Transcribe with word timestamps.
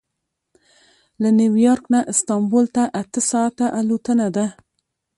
له 1.21 1.29
نیویارک 1.39 1.83
نه 1.93 1.99
استانبول 2.11 2.65
ته 2.75 2.83
اته 3.01 3.21
ساعته 3.31 3.65
الوتنه 3.79 4.27
ده. 4.35 4.45